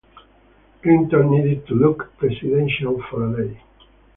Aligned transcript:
Clinton 0.81 1.29
needed 1.29 1.67
to 1.67 1.75
look 1.75 2.09
'presidential' 2.17 3.03
for 3.11 3.31
a 3.31 3.37
day. 3.45 3.61